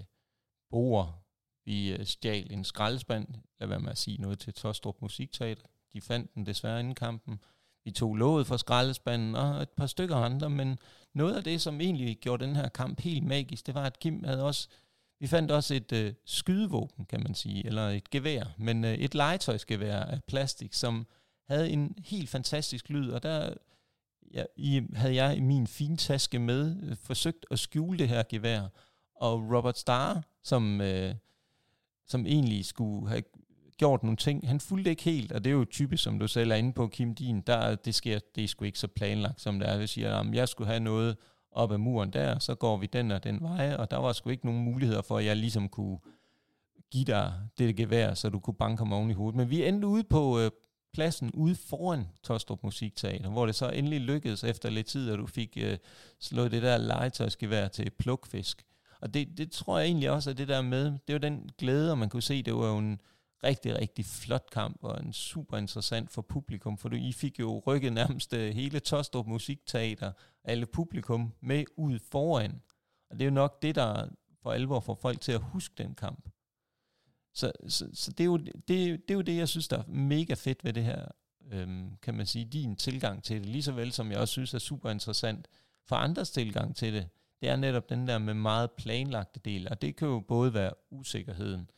[0.70, 1.24] bord,
[1.64, 3.28] vi øh, stjal en skraldespand,
[3.60, 5.66] lad være med at sige noget til Tostrup Musikteater.
[5.92, 7.40] De fandt den desværre inden kampen.
[7.84, 10.78] Vi tog låget fra skraldespanden og et par stykker andre, men
[11.14, 14.24] noget af det, som egentlig gjorde den her kamp helt magisk, det var, at Kim
[14.24, 14.68] havde også
[15.20, 19.14] vi fandt også et øh, skydevåben, kan man sige, eller et gevær, men øh, et
[19.14, 21.06] legetøjsgevær af plastik, som
[21.48, 23.54] havde en helt fantastisk lyd, og der
[24.34, 28.22] ja, i, havde jeg i min fine taske med øh, forsøgt at skjule det her
[28.28, 28.62] gevær,
[29.14, 31.14] og Robert Starr, som, øh,
[32.06, 33.22] som egentlig skulle have
[33.76, 36.50] gjort nogle ting, han fulgte ikke helt, og det er jo typisk, som du selv
[36.50, 39.58] er inde på, Kim Din, der, det, sker, det er sgu ikke så planlagt, som
[39.58, 39.78] det er.
[39.78, 41.16] Jeg siger, at jeg skulle have noget
[41.52, 44.30] op ad muren der, så går vi den og den vej, og der var sgu
[44.30, 45.98] ikke nogen muligheder for, at jeg ligesom kunne
[46.90, 49.36] give dig det gevær, så du kunne banke mig oven i hovedet.
[49.36, 50.50] Men vi endte ude på øh,
[50.92, 55.26] pladsen ude foran Tostrup Musikteater, hvor det så endelig lykkedes efter lidt tid, at du
[55.26, 55.78] fik øh,
[56.20, 58.64] slået det der legetøjsgevær til plukfisk.
[59.00, 61.90] Og det, det tror jeg egentlig også, at det der med, det var den glæde,
[61.90, 63.00] og man kunne se, det var jo en,
[63.44, 67.62] rigtig, rigtig flot kamp, og en super interessant for publikum, for du, I fik jo
[67.66, 70.12] rykket nærmest øh, hele Tostrup Musikteater,
[70.44, 72.62] alle publikum med ud foran.
[73.10, 74.08] Og det er jo nok det, der
[74.42, 76.28] for alvor får folk til at huske den kamp.
[77.34, 79.86] Så, så, så det, er jo, det, det er jo det, jeg synes, der er
[79.86, 81.06] mega fedt ved det her,
[81.52, 84.54] øhm, kan man sige, din tilgang til det, lige så vel som jeg også synes
[84.54, 85.48] er super interessant
[85.86, 87.08] for andres tilgang til det.
[87.40, 90.72] Det er netop den der med meget planlagte del, og det kan jo både være
[90.90, 91.70] usikkerheden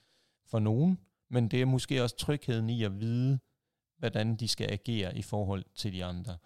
[0.46, 0.98] for nogen,
[1.30, 3.38] men det er måske også trygheden i at vide,
[3.98, 6.36] hvordan de skal agere i forhold til de andre.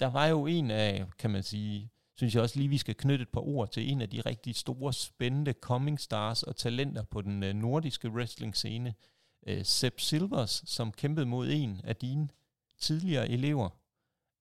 [0.00, 3.22] Der var jo en af, kan man sige, synes jeg også lige, vi skal knytte
[3.22, 7.22] et par ord til en af de rigtig store, spændende coming stars og talenter på
[7.22, 8.94] den øh, nordiske wrestling-scene,
[9.46, 12.28] øh, Sepp Silvers, som kæmpede mod en af dine
[12.78, 13.68] tidligere elever,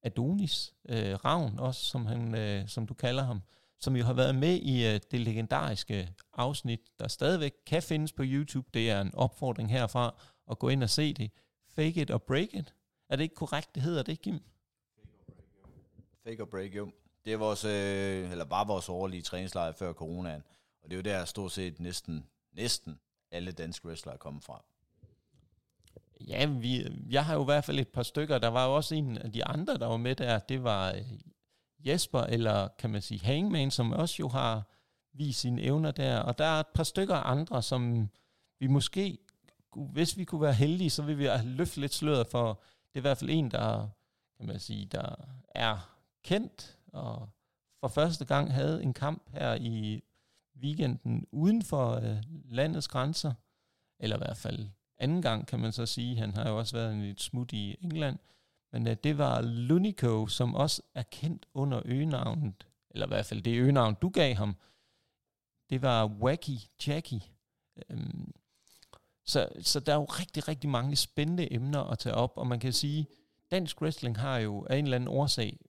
[0.04, 3.42] Adonis øh, Ravn, også som, han, øh, som du kalder ham,
[3.80, 8.24] som jo har været med i uh, det legendariske afsnit, der stadigvæk kan findes på
[8.26, 8.70] YouTube.
[8.74, 10.16] Det er en opfordring herfra
[10.52, 11.32] at gå ind og se det.
[11.76, 12.74] Fake it or break it.
[13.10, 14.40] Er det ikke korrekt, det hedder det, Kim?
[16.26, 16.92] Fake or break, jo.
[17.26, 20.44] Det er vores, øh, eller var vores årlige træningslejr før coronaen.
[20.84, 23.00] Og det er jo der stort set næsten, næsten
[23.32, 24.64] alle danske wrestlere er kommet fra.
[26.28, 28.38] Ja, vi, jeg har jo i hvert fald et par stykker.
[28.38, 30.40] Der var jo også en af de andre, der var med der.
[30.40, 31.20] Det var øh,
[31.88, 34.64] Jesper, eller kan man sige Hangman, som også jo har
[35.14, 36.20] vist sine evner der.
[36.20, 38.10] Og der er et par stykker andre, som
[38.60, 39.18] vi måske,
[39.76, 42.48] hvis vi kunne være heldige, så vil vi løfte lidt sløret for.
[42.88, 43.90] Det er i hvert fald en, der,
[44.38, 45.16] kan man sige, der
[45.56, 45.95] er
[46.26, 47.30] kendt, og
[47.80, 50.04] for første gang havde en kamp her i
[50.64, 53.34] weekenden uden for øh, landets grænser,
[54.00, 56.18] eller i hvert fald anden gang, kan man så sige.
[56.18, 58.20] Han har jo også været en lidt smut i England.
[58.72, 63.42] Men øh, det var Lunico, som også er kendt under øgenavnet, eller i hvert fald
[63.42, 64.56] det øgenavn, du gav ham.
[65.70, 66.58] Det var Wacky
[66.88, 67.22] Jackie.
[67.90, 68.34] Øhm,
[69.26, 72.60] så, så der er jo rigtig, rigtig mange spændende emner at tage op, og man
[72.60, 73.08] kan sige,
[73.52, 75.60] dansk wrestling har jo af en eller anden årsag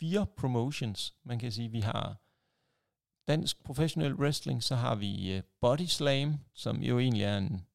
[0.00, 1.14] fire promotions.
[1.24, 2.16] Man kan sige, vi har
[3.28, 7.66] dansk professionel wrestling, så har vi øh, Body Slam, som jo egentlig er en,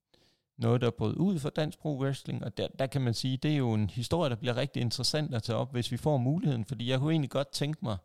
[0.58, 3.38] noget, der er brød ud for dansk pro wrestling, og der, der kan man sige,
[3.38, 6.18] det er jo en historie, der bliver rigtig interessant at tage op, hvis vi får
[6.18, 7.98] muligheden, fordi jeg kunne egentlig godt tænke mig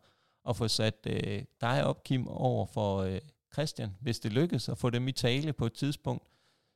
[0.49, 3.19] at få sat øh, dig op, Kim, over for øh,
[3.53, 6.23] Christian, hvis det lykkes at få dem i tale på et tidspunkt.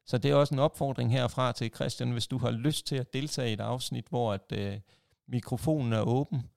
[0.05, 3.13] Så det er også en opfordring herfra til Christian, hvis du har lyst til at
[3.13, 4.79] deltage i et afsnit, hvor at øh,
[5.27, 6.49] mikrofonen er åben,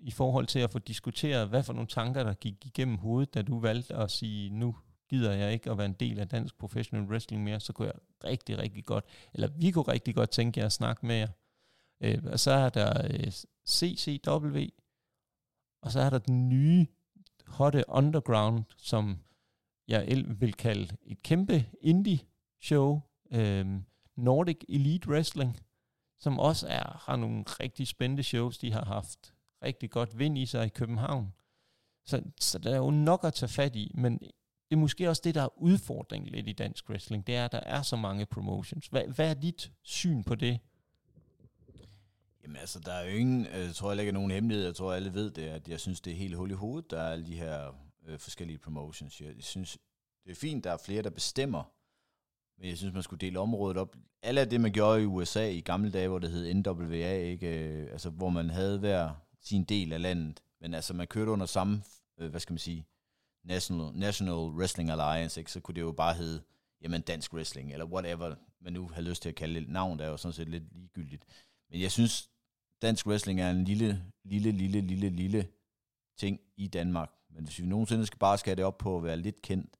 [0.00, 3.42] i forhold til at få diskuteret, hvad for nogle tanker, der gik igennem hovedet, da
[3.42, 4.76] du valgte at sige, nu
[5.08, 7.94] gider jeg ikke at være en del af dansk professional wrestling mere, så kunne jeg
[8.24, 11.28] rigtig, rigtig godt, eller vi kunne rigtig godt tænke jer at snakke med jer.
[12.00, 13.32] Øh, og så er der øh,
[13.68, 14.58] CCW,
[15.82, 16.86] og så er der den nye
[17.46, 19.18] hotte underground, som
[19.88, 23.00] jeg vil kalde et kæmpe indie-show,
[23.32, 23.66] øh,
[24.16, 25.60] Nordic Elite Wrestling,
[26.18, 30.46] som også er, har nogle rigtig spændende shows, de har haft rigtig godt vind i
[30.46, 31.32] sig i København.
[32.04, 34.18] Så, så der er jo nok at tage fat i, men
[34.70, 37.52] det er måske også det, der er udfordringen lidt i dansk wrestling, det er, at
[37.52, 38.86] der er så mange promotions.
[38.86, 40.58] Hvad, hvad er dit syn på det?
[42.42, 44.74] Jamen altså, der er jo ingen, øh, jeg tror jeg ikke er nogen hemmelighed, jeg
[44.74, 47.12] tror alle ved det, at jeg synes, det er helt hul i hovedet, der er
[47.12, 47.74] alle de her
[48.06, 49.20] øh, forskellige promotions.
[49.20, 49.78] Jeg, synes,
[50.24, 51.62] det er fint, der er flere, der bestemmer,
[52.58, 53.96] men jeg synes, man skulle dele området op.
[54.22, 57.68] Alle af det, man gjorde i USA i gamle dage, hvor det hed NWA, ikke?
[57.68, 60.42] Øh, altså, hvor man havde hver sin del af landet.
[60.60, 61.82] Men altså, man kørte under samme,
[62.18, 62.86] øh, hvad skal man sige,
[63.44, 65.52] National, National Wrestling Alliance, ikke?
[65.52, 66.42] så kunne det jo bare hedde,
[66.82, 69.68] jamen, dansk wrestling, eller whatever man nu har lyst til at kalde det.
[69.68, 71.24] Navn der er jo sådan set lidt ligegyldigt.
[71.70, 72.30] Men jeg synes,
[72.82, 75.48] dansk wrestling er en lille, lille, lille, lille, lille
[76.18, 77.10] ting i Danmark.
[77.30, 79.76] Men hvis vi nogensinde skal bare skal det op på at være lidt kendt,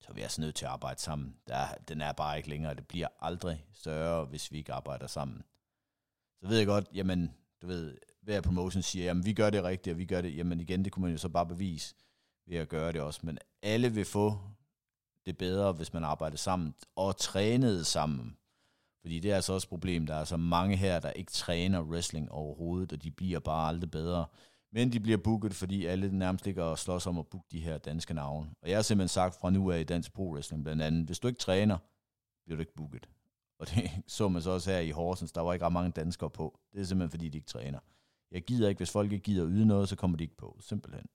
[0.00, 1.36] så er vi altså nødt til at arbejde sammen.
[1.46, 2.74] Der, den er bare ikke længere.
[2.74, 5.42] Det bliver aldrig større, hvis vi ikke arbejder sammen.
[6.40, 9.94] Så ved jeg godt, jamen, du ved, hver promotion siger, jamen vi gør det rigtigt,
[9.94, 11.94] og vi gør det, jamen igen, det kunne man jo så bare bevise
[12.46, 13.20] ved at gøre det også.
[13.22, 14.38] Men alle vil få
[15.26, 18.36] det bedre, hvis man arbejder sammen og trænede sammen.
[19.00, 20.06] Fordi det er altså også et problem.
[20.06, 23.90] Der er så mange her, der ikke træner wrestling overhovedet, og de bliver bare aldrig
[23.90, 24.26] bedre.
[24.72, 27.78] Men de bliver booket, fordi alle nærmest ligger og slås om at booke de her
[27.78, 28.50] danske navne.
[28.62, 31.18] Og jeg har simpelthen sagt fra nu af i Dansk Pro Wrestling blandt andet, hvis
[31.18, 31.78] du ikke træner,
[32.44, 33.08] bliver du ikke booket.
[33.58, 36.30] Og det så man så også her i Horsens, der var ikke ret mange danskere
[36.30, 36.58] på.
[36.72, 37.78] Det er simpelthen fordi, de ikke træner.
[38.30, 41.06] Jeg gider ikke, hvis folk ikke gider yde noget, så kommer de ikke på, simpelthen.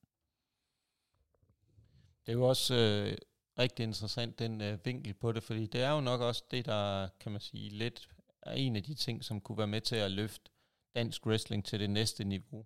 [2.25, 3.17] Det er jo også øh,
[3.59, 7.07] rigtig interessant, den øh, vinkel på det, fordi det er jo nok også det, der,
[7.19, 8.09] kan man sige, lidt
[8.41, 10.51] er en af de ting, som kunne være med til at løfte
[10.95, 12.65] dansk wrestling til det næste niveau.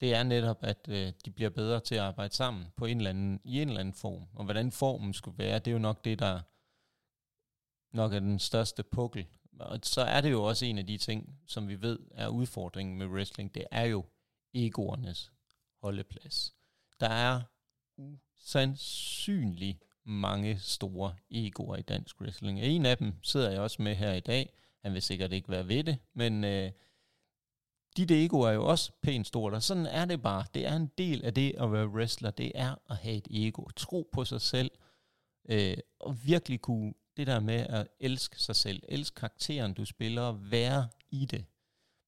[0.00, 3.10] Det er netop, at øh, de bliver bedre til at arbejde sammen på en eller
[3.10, 4.26] anden, i en eller anden form.
[4.34, 6.40] Og hvordan formen skulle være, det er jo nok det, der
[7.96, 9.26] nok er den største pukkel
[9.60, 12.98] og så er det jo også en af de ting, som vi ved er udfordringen
[12.98, 14.04] med wrestling, det er jo
[14.54, 15.32] egoernes
[15.82, 16.54] holdeplads.
[17.00, 17.42] Der er
[17.96, 22.60] usandsynlig mange store egoer i dansk wrestling.
[22.60, 24.52] En af dem sidder jeg også med her i dag.
[24.82, 26.70] Han vil sikkert ikke være ved det, men øh,
[27.96, 30.44] dit ego er jo også pænt stort, og sådan er det bare.
[30.54, 33.64] Det er en del af det at være wrestler, det er at have et ego.
[33.76, 34.70] Tro på sig selv,
[35.48, 40.32] øh, og virkelig kunne det der med at elske sig selv, elske karakteren, du spiller,
[40.32, 41.44] være i det.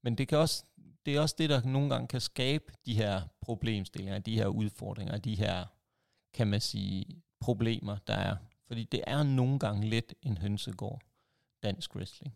[0.02, 0.64] Men det, kan også,
[1.06, 5.18] det er også det, der nogle gange kan skabe de her problemstillinger, de her udfordringer,
[5.18, 5.64] de her,
[6.34, 8.36] kan man sige, problemer, der er.
[8.66, 11.02] Fordi det er nogle gange lidt en hønsegård,
[11.62, 12.34] dansk wrestling.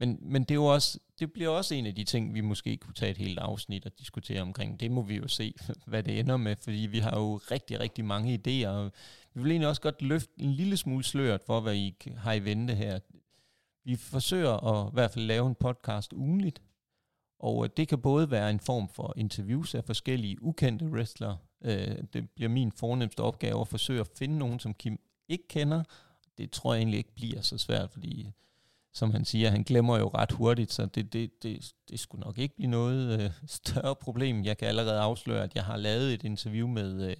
[0.00, 2.76] Men, men det, er jo også, det bliver også en af de ting, vi måske
[2.76, 4.80] kunne tage et helt afsnit og diskutere omkring.
[4.80, 5.54] Det må vi jo se,
[5.86, 8.68] hvad det ender med, fordi vi har jo rigtig, rigtig mange idéer.
[8.68, 8.92] Og
[9.34, 12.44] vi vil egentlig også godt løfte en lille smule sløret for, hvad I har i
[12.44, 12.98] vente her.
[13.84, 16.62] Vi forsøger at i hvert fald lave en podcast ugenligt,
[17.38, 21.38] og øh, det kan både være en form for interviews af forskellige ukendte wrestlere.
[21.64, 25.84] Øh, det bliver min fornemmeste opgave at forsøge at finde nogen, som Kim ikke kender.
[26.38, 28.30] Det tror jeg egentlig ikke bliver så svært, fordi
[28.94, 32.38] som han siger, han glemmer jo ret hurtigt, så det, det, det, det skulle nok
[32.38, 34.44] ikke blive noget øh, større problem.
[34.44, 37.16] Jeg kan allerede afsløre, at jeg har lavet et interview med øh,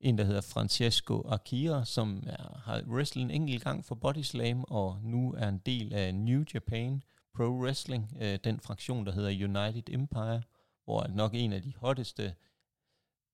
[0.00, 4.64] en, der hedder Francesco Akira, som er, har wrestlet en enkelt gang for Body Slam,
[4.68, 7.02] og nu er en del af New Japan
[7.34, 10.42] Pro Wrestling, øh, den fraktion, der hedder United Empire,
[10.84, 12.34] hvor er nok en af de hotteste,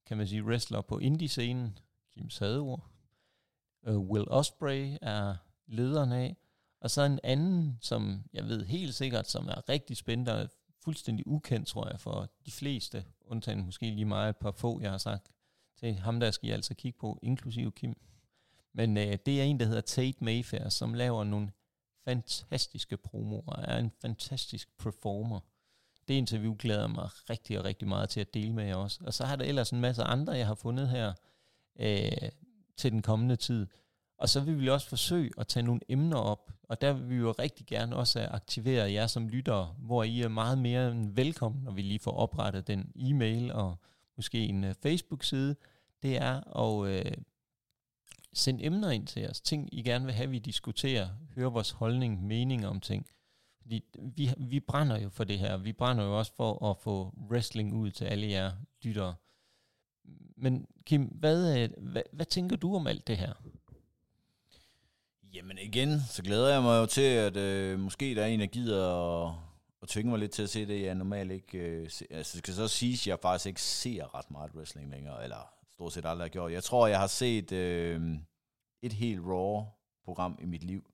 [0.07, 1.79] kan man sige, wrestler på indie-scenen,
[2.15, 2.87] Kim Sador.
[3.87, 6.37] øh, Will Osprey er lederen af,
[6.81, 10.49] og så en anden, som jeg ved helt sikkert, som er rigtig spændende og
[10.85, 14.91] fuldstændig ukendt, tror jeg, for de fleste, undtagen måske lige meget et par få, jeg
[14.91, 15.31] har sagt
[15.81, 17.97] til ham, der skal I altså kigge på, inklusive Kim.
[18.73, 21.53] Men øh, det er en, der hedder Tate Mayfair, som laver nogle
[22.05, 25.41] fantastiske promoer, og er en fantastisk performer.
[26.09, 29.01] Det interview glæder mig rigtig og rigtig meget til at dele med jer også.
[29.05, 31.13] Og så har der ellers en masse andre, jeg har fundet her
[31.81, 32.31] øh,
[32.77, 33.67] til den kommende tid.
[34.21, 37.17] Og så vil vi også forsøge at tage nogle emner op, og der vil vi
[37.17, 41.65] jo rigtig gerne også aktivere jer som lyttere, hvor I er meget mere end velkommen,
[41.65, 43.77] når vi lige får oprettet den e-mail og
[44.17, 45.57] måske en øh, Facebook-side.
[46.03, 47.13] Det er at øh,
[48.33, 52.27] sende emner ind til os, ting I gerne vil have, vi diskuterer, høre vores holdning,
[52.27, 53.07] mening om ting.
[53.63, 53.85] Fordi
[54.17, 57.75] vi, vi brænder jo for det her, vi brænder jo også for at få wrestling
[57.75, 58.53] ud til alle jer
[58.83, 59.15] lyttere.
[60.37, 63.33] Men Kim, hvad, øh, hvad, hvad tænker du om alt det her?
[65.33, 68.47] Jamen igen, så glæder jeg mig jo til, at øh, måske der er en, der
[68.47, 68.95] gider
[69.27, 69.35] at,
[69.83, 71.59] at tvinge mig lidt til at se det, jeg normalt ikke...
[71.59, 72.07] Øh, se.
[72.11, 75.53] Altså, det skal så sige, at jeg faktisk ikke ser ret meget wrestling længere, eller
[75.73, 76.53] stort set aldrig har gjort.
[76.53, 78.19] Jeg tror, jeg har set øh,
[78.83, 80.91] et helt Raw-program i mit liv,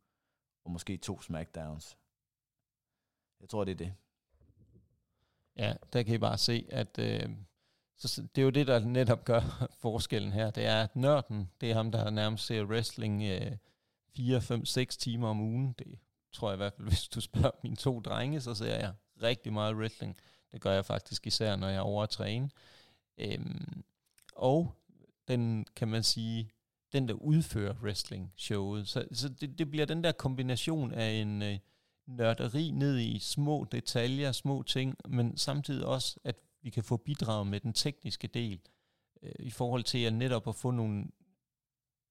[0.64, 1.96] og måske to SmackDowns.
[3.40, 3.94] Jeg tror, det er det.
[5.56, 7.30] Ja, der kan I bare se, at øh,
[7.98, 9.40] så det er jo det, der netop gør
[9.82, 10.50] forskellen her.
[10.50, 13.52] Det er, at nørden, det er ham, der nærmest ser wrestling øh,
[14.16, 15.74] 4, 5, 6 timer om ugen.
[15.78, 15.98] Det
[16.32, 19.52] tror jeg i hvert fald, hvis du spørger mine to drenge, så ser jeg rigtig
[19.52, 20.16] meget wrestling.
[20.52, 22.50] Det gør jeg faktisk især, når jeg er over at træne.
[23.18, 23.84] Øhm,
[24.36, 24.74] og
[25.28, 26.50] den, kan man sige,
[26.92, 28.88] den der udfører wrestling-showet.
[28.88, 31.58] Så, så det, det bliver den der kombination af en øh,
[32.06, 37.46] nørderi ned i små detaljer, små ting, men samtidig også, at vi kan få bidraget
[37.46, 38.60] med den tekniske del,
[39.22, 41.04] øh, i forhold til at netop at få nogle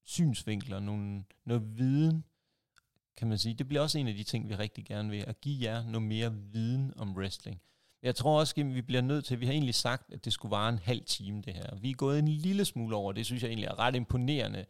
[0.06, 2.24] synsvinkler, nogle, noget viden,
[3.18, 3.54] kan man sige.
[3.54, 6.08] Det bliver også en af de ting, vi rigtig gerne vil, at give jer noget
[6.08, 7.62] mere viden om wrestling.
[8.04, 10.52] Jeg tror også, at vi bliver nødt til, vi har egentlig sagt, at det skulle
[10.52, 11.76] vare en halv time det her.
[11.76, 14.66] Vi er gået en lille smule over, det synes jeg egentlig er ret imponerende,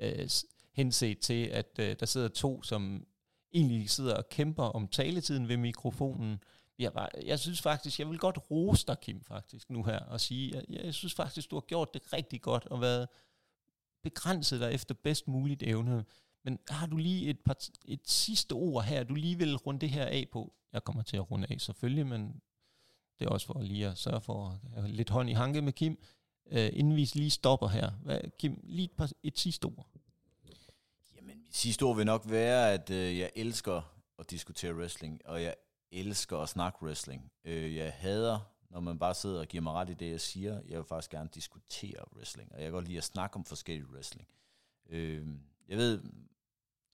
[0.00, 0.28] øh,
[0.72, 3.06] henset til, at øh, der sidder to, som
[3.52, 6.42] egentlig sidder og kæmper om taletiden ved mikrofonen.
[6.78, 10.20] Jeg, var, jeg synes faktisk, jeg vil godt rose dig, Kim, faktisk, nu her, og
[10.20, 13.08] sige, at jeg, jeg synes faktisk, du har gjort det rigtig godt, og været
[14.02, 16.04] begrænset dig efter bedst muligt evne.
[16.44, 19.90] Men har du lige et, par, et sidste ord her, du lige vil runde det
[19.90, 20.52] her af på?
[20.72, 22.40] Jeg kommer til at runde af selvfølgelig, men
[23.18, 25.72] det er også for lige at sørge for at have lidt hånd i hanke med
[25.72, 25.98] Kim,
[26.50, 27.90] øh, inden vi lige stopper her.
[27.90, 29.86] Hvad, Kim, lige et, par, et sidste ord.
[31.16, 35.42] Jamen, mit sidste ord vil nok være, at øh, jeg elsker at diskutere wrestling, og
[35.42, 35.54] jeg
[35.92, 37.32] elsker at snakke wrestling.
[37.44, 38.38] Øh, jeg hader
[38.70, 40.60] når man bare sidder og giver mig ret i det, jeg siger.
[40.68, 43.88] Jeg vil faktisk gerne diskutere wrestling, og jeg kan godt lide at snakke om forskellige
[43.92, 44.28] wrestling.
[44.90, 45.26] Øh,
[45.68, 46.02] jeg ved,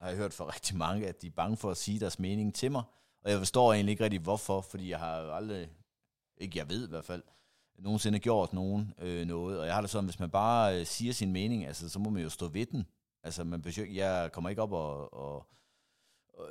[0.01, 2.55] har jeg hørt fra rigtig mange, at de er bange for at sige deres mening
[2.55, 2.83] til mig,
[3.25, 5.71] og jeg forstår egentlig ikke rigtig hvorfor, fordi jeg har aldrig,
[6.37, 7.23] ikke jeg ved i hvert fald,
[7.79, 11.13] nogensinde gjort nogen øh, noget, og jeg har det sådan, hvis man bare øh, siger
[11.13, 12.87] sin mening, altså, så må man jo stå ved den.
[13.23, 15.47] Altså, man besøger, jeg kommer ikke op og, og,
[16.35, 16.49] og,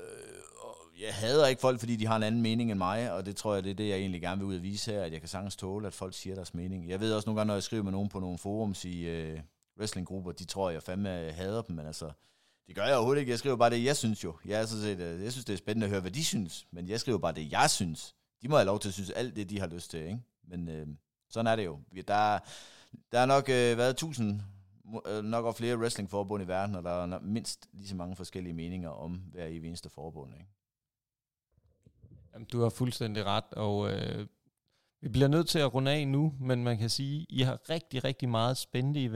[1.06, 3.54] jeg hader ikke folk, fordi de har en anden mening end mig, og det tror
[3.54, 5.30] jeg, det er det, jeg egentlig gerne vil ud at vise her, at jeg kan
[5.30, 6.90] sagtens tåle, at folk siger deres mening.
[6.90, 9.40] Jeg ved også nogle gange, når jeg skriver med nogen på nogle forums i øh,
[9.80, 12.12] wrestlinggrupper, de tror, jeg fandme hader dem, men altså,
[12.68, 13.32] det gør jeg overhovedet ikke.
[13.32, 14.36] Jeg skriver bare det, jeg synes jo.
[14.46, 16.88] Jeg, er set, øh, jeg synes, det er spændende at høre, hvad de synes, men
[16.88, 18.16] jeg skriver bare det, jeg synes.
[18.42, 20.20] De må have lov til at synes alt det, de har lyst til, ikke?
[20.48, 20.88] Men øh,
[21.30, 21.80] sådan er det jo.
[22.08, 22.40] Der,
[23.12, 24.42] der er nok øh, været tusind
[25.08, 28.54] øh, nok og flere wrestlingforbund i verden, og der er mindst lige så mange forskellige
[28.54, 30.34] meninger om hver i eneste forbund.
[30.34, 30.46] Ikke?
[32.36, 34.28] Jamen, du har fuldstændig ret, og øh,
[35.02, 37.70] vi bliver nødt til at runde af nu, men man kan sige, at I har
[37.70, 39.08] rigtig, rigtig meget spændende i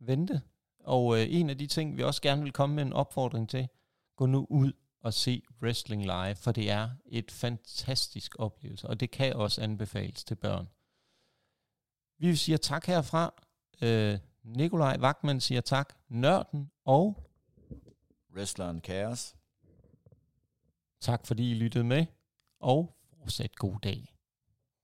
[0.00, 0.42] vente.
[0.80, 3.68] Og øh, en af de ting, vi også gerne vil komme med en opfordring til,
[4.16, 9.10] gå nu ud og se wrestling live, for det er et fantastisk oplevelse, og det
[9.10, 10.68] kan også anbefales til børn.
[12.18, 13.34] Vi siger tak herfra.
[13.82, 15.94] Øh, Nikolaj Wagman siger tak.
[16.08, 17.28] Nørden og...
[18.34, 19.34] Wrestleren Chaos.
[21.00, 22.06] Tak fordi I lyttede med
[22.62, 24.11] og fortsat god dag.